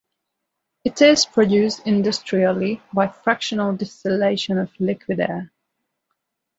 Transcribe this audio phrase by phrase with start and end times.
[0.83, 5.51] It is produced industrially by fractional distillation of liquid air.